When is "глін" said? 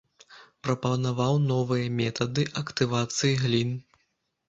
3.47-3.81